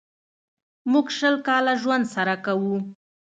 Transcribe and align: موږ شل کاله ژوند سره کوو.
موږ 0.91 1.07
شل 1.17 1.35
کاله 1.47 1.73
ژوند 1.81 2.05
سره 2.15 2.35
کوو. 2.45 2.75